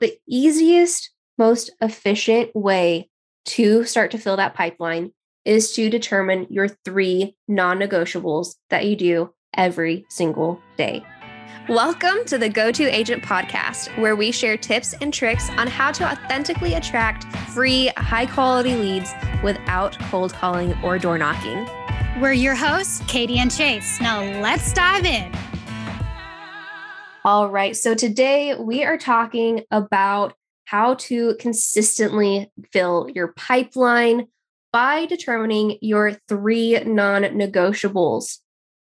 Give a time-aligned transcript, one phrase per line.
[0.00, 3.08] the easiest, most efficient way
[3.44, 5.12] to start to fill that pipeline
[5.44, 11.04] is to determine your three non negotiables that you do every single day.
[11.68, 15.90] Welcome to the Go To Agent podcast, where we share tips and tricks on how
[15.92, 19.12] to authentically attract free, high quality leads
[19.42, 21.68] without cold calling or door knocking.
[22.20, 24.00] We're your hosts, Katie and Chase.
[24.00, 25.32] Now let's dive in.
[27.28, 27.76] All right.
[27.76, 30.32] So today we are talking about
[30.64, 34.28] how to consistently fill your pipeline
[34.72, 38.38] by determining your three non negotiables.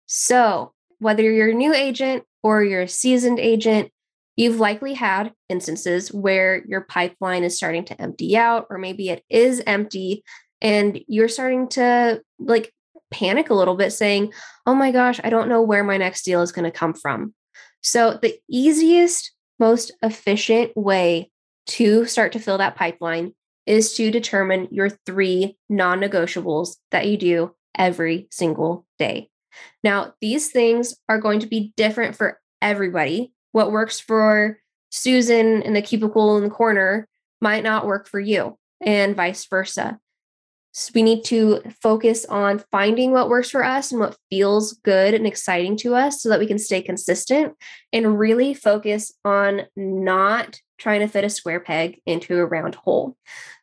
[0.06, 3.92] So, whether you're a new agent or you're a seasoned agent,
[4.34, 9.22] you've likely had instances where your pipeline is starting to empty out, or maybe it
[9.30, 10.24] is empty
[10.60, 12.74] and you're starting to like
[13.12, 14.32] panic a little bit saying,
[14.66, 17.32] Oh my gosh, I don't know where my next deal is going to come from.
[17.84, 21.30] So, the easiest, most efficient way
[21.66, 23.34] to start to fill that pipeline
[23.66, 29.28] is to determine your three non negotiables that you do every single day.
[29.84, 33.32] Now, these things are going to be different for everybody.
[33.52, 34.58] What works for
[34.90, 37.06] Susan in the cubicle in the corner
[37.40, 40.00] might not work for you, and vice versa.
[40.76, 45.14] So we need to focus on finding what works for us and what feels good
[45.14, 47.54] and exciting to us so that we can stay consistent
[47.92, 53.16] and really focus on not trying to fit a square peg into a round hole.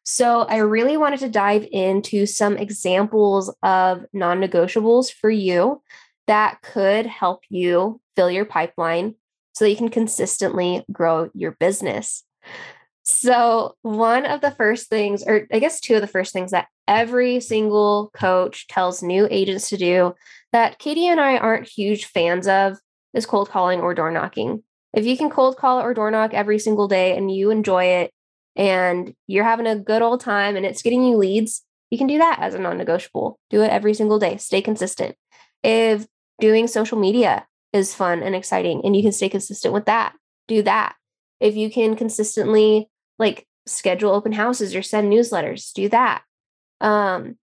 [0.03, 5.81] So, I really wanted to dive into some examples of non negotiables for you
[6.27, 9.15] that could help you fill your pipeline
[9.53, 12.23] so that you can consistently grow your business.
[13.03, 16.67] So, one of the first things, or I guess two of the first things that
[16.87, 20.13] every single coach tells new agents to do
[20.51, 22.77] that Katie and I aren't huge fans of
[23.13, 24.63] is cold calling or door knocking.
[24.93, 28.11] If you can cold call or door knock every single day and you enjoy it
[28.55, 32.17] and you're having a good old time and it's getting you leads, you can do
[32.17, 33.39] that as a non negotiable.
[33.49, 35.15] Do it every single day, stay consistent.
[35.63, 36.05] If
[36.39, 40.13] doing social media is fun and exciting and you can stay consistent with that,
[40.47, 40.95] do that.
[41.41, 42.87] If you can consistently
[43.19, 46.21] like schedule open houses or send newsletters, do that.
[46.79, 47.35] Um,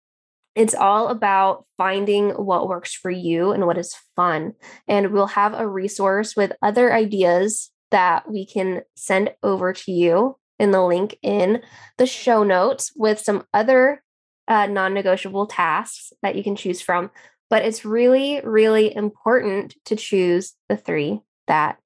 [0.55, 4.53] it's all about finding what works for you and what is fun.
[4.87, 10.37] And we'll have a resource with other ideas that we can send over to you
[10.59, 11.61] in the link in
[11.97, 14.03] the show notes with some other
[14.47, 17.11] uh, non negotiable tasks that you can choose from.
[17.49, 21.77] But it's really, really important to choose the three that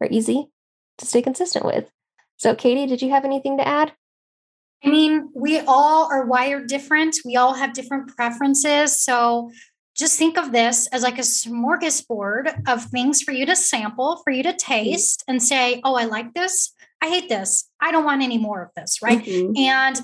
[0.00, 0.50] are easy
[1.00, 1.90] to stay consistent with.
[2.36, 3.92] So, Katie, did you have anything to add?
[4.82, 7.16] I mean, we all are wired different.
[7.24, 9.02] We all have different preferences.
[9.02, 9.50] So
[9.94, 14.30] just think of this as like a smorgasbord of things for you to sample, for
[14.30, 14.72] you to mm-hmm.
[14.72, 16.72] taste and say, oh, I like this.
[17.02, 17.68] I hate this.
[17.80, 19.00] I don't want any more of this.
[19.02, 19.22] Right.
[19.22, 19.56] Mm-hmm.
[19.58, 20.00] And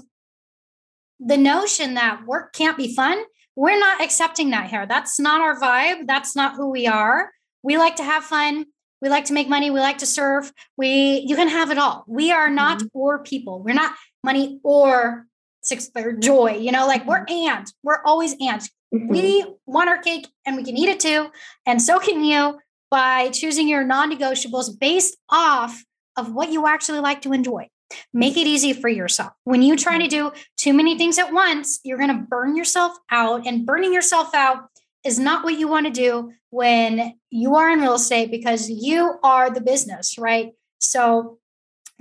[1.18, 3.22] the notion that work can't be fun,
[3.54, 4.84] we're not accepting that here.
[4.86, 6.06] That's not our vibe.
[6.06, 7.30] That's not who we are.
[7.62, 8.66] We like to have fun.
[9.02, 9.70] We like to make money.
[9.70, 10.52] We like to serve.
[10.76, 12.04] We you can have it all.
[12.06, 12.98] We are not mm-hmm.
[12.98, 13.62] or people.
[13.62, 15.26] We're not money or
[15.62, 16.56] six or joy.
[16.58, 17.48] You know, like we're mm-hmm.
[17.48, 18.62] and we're always and.
[18.94, 19.08] Mm-hmm.
[19.08, 21.28] We want our cake and we can eat it too.
[21.66, 22.58] And so can you
[22.90, 25.84] by choosing your non-negotiables based off
[26.16, 27.68] of what you actually like to enjoy.
[28.12, 29.32] Make it easy for yourself.
[29.44, 30.34] When you try to mm-hmm.
[30.34, 34.34] do too many things at once, you're going to burn yourself out and burning yourself
[34.34, 34.68] out
[35.06, 39.18] is not what you want to do when you are in real estate because you
[39.22, 40.52] are the business, right?
[40.78, 41.38] So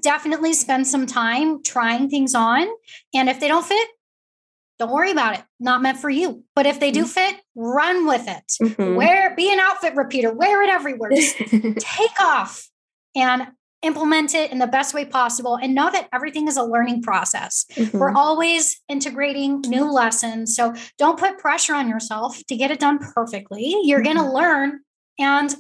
[0.02, 2.68] definitely spend some time trying things on.
[3.14, 3.88] And if they don't fit,
[4.78, 5.44] don't worry about it.
[5.60, 6.44] Not meant for you.
[6.56, 7.10] But if they do mm-hmm.
[7.10, 8.44] fit, run with it.
[8.62, 8.96] Mm-hmm.
[8.96, 11.12] Wear, be an outfit repeater, wear it everywhere.
[11.12, 11.38] Just
[11.80, 12.70] take off
[13.16, 13.48] and
[13.86, 17.66] implement it in the best way possible and know that everything is a learning process.
[17.74, 17.98] Mm-hmm.
[17.98, 20.56] We're always integrating new lessons.
[20.56, 23.76] So don't put pressure on yourself to get it done perfectly.
[23.84, 24.18] You're mm-hmm.
[24.18, 24.80] going to learn
[25.20, 25.56] and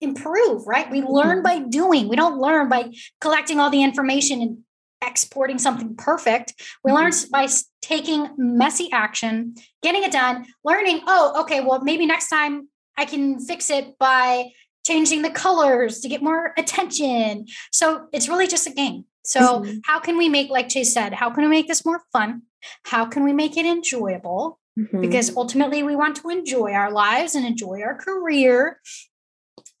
[0.00, 0.90] improve, right?
[0.90, 1.64] We learn mm-hmm.
[1.64, 2.08] by doing.
[2.08, 4.58] We don't learn by collecting all the information and
[5.04, 6.54] exporting something perfect.
[6.84, 7.30] We learn mm-hmm.
[7.30, 7.48] by
[7.82, 13.38] taking messy action, getting it done, learning, oh, okay, well, maybe next time I can
[13.38, 14.50] fix it by
[14.86, 17.46] changing the colors to get more attention.
[17.72, 19.04] So it's really just a game.
[19.24, 19.78] So, mm-hmm.
[19.82, 22.42] how can we make, like Chase said, how can we make this more fun?
[22.84, 24.60] How can we make it enjoyable?
[24.78, 25.00] Mm-hmm.
[25.00, 28.80] Because ultimately, we want to enjoy our lives and enjoy our career.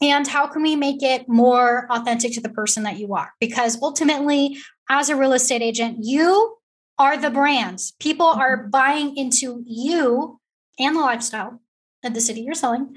[0.00, 3.32] And how can we make it more authentic to the person that you are?
[3.38, 4.58] Because ultimately,
[4.90, 6.56] as a real estate agent, you
[6.98, 7.92] are the brands.
[8.00, 8.70] People are mm-hmm.
[8.70, 10.40] buying into you
[10.78, 11.60] and the lifestyle
[12.04, 12.96] of the city you're selling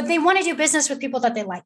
[0.00, 1.64] but they want to do business with people that they like.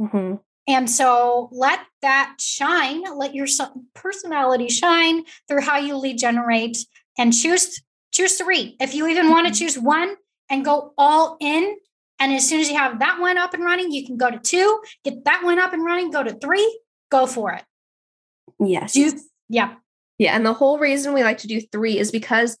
[0.00, 0.34] Mm-hmm.
[0.68, 3.46] And so let that shine, let your
[3.94, 6.78] personality shine through how you lead generate
[7.18, 7.82] and choose
[8.12, 8.76] choose three.
[8.80, 9.64] If you even want to mm-hmm.
[9.64, 10.14] choose one
[10.50, 11.76] and go all in,
[12.18, 14.38] and as soon as you have that one up and running, you can go to
[14.38, 16.80] two, get that one up and running, go to three,
[17.10, 17.62] go for it.
[18.58, 18.92] Yes.
[18.92, 19.12] Do,
[19.48, 19.74] yeah.
[20.18, 20.36] Yeah.
[20.36, 22.58] And the whole reason we like to do three is because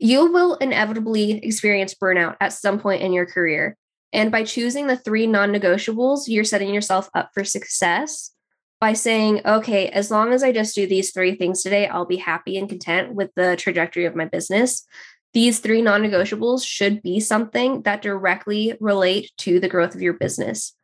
[0.00, 3.76] you will inevitably experience burnout at some point in your career.
[4.12, 8.32] And by choosing the three non negotiables, you're setting yourself up for success
[8.80, 12.16] by saying, okay, as long as I just do these three things today, I'll be
[12.16, 14.86] happy and content with the trajectory of my business.
[15.32, 20.14] These three non negotiables should be something that directly relate to the growth of your
[20.14, 20.74] business.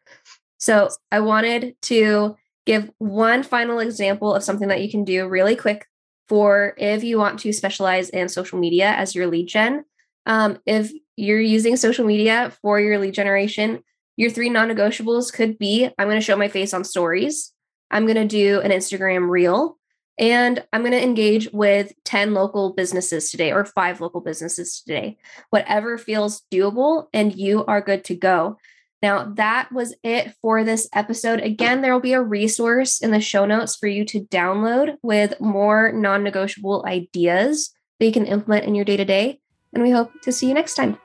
[0.59, 5.57] So I wanted to give one final example of something that you can do really
[5.57, 5.87] quick
[6.29, 9.85] for if you want to specialize in social media as your lead gen.
[10.27, 13.83] Um, if you're using social media for your lead generation,
[14.17, 17.53] your three non negotiables could be I'm going to show my face on stories,
[17.91, 19.79] I'm going to do an Instagram reel,
[20.19, 25.19] and I'm going to engage with 10 local businesses today or five local businesses today.
[25.51, 28.59] Whatever feels doable, and you are good to go.
[29.03, 31.41] Now, that was it for this episode.
[31.41, 35.39] Again, there will be a resource in the show notes for you to download with
[35.39, 39.41] more non negotiable ideas that you can implement in your day to day.
[39.77, 40.97] And we hope to see you next time.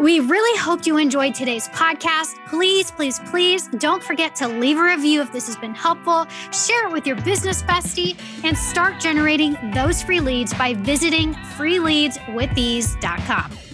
[0.00, 2.44] We really hope you enjoyed today's podcast.
[2.48, 6.26] Please, please, please don't forget to leave a review if this has been helpful.
[6.50, 13.69] Share it with your business bestie and start generating those free leads by visiting freeleadswiththese.com.